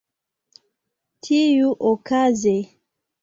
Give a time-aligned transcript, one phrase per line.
[1.23, 2.55] tiuokaze